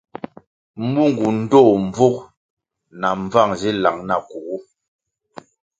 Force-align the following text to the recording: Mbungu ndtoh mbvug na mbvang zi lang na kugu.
Mbungu 0.85 1.25
ndtoh 1.37 1.69
mbvug 1.85 2.15
na 2.99 3.09
mbvang 3.19 3.51
zi 3.59 3.71
lang 3.83 3.97
na 4.09 4.15
kugu. 4.29 4.57